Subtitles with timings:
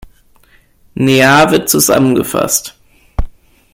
[0.95, 2.75] Neave zusammengefasst.